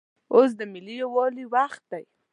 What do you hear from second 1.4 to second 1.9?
وخت